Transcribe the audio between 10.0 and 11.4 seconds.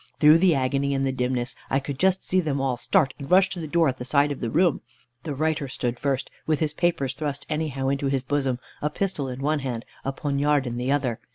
a poniard in the other.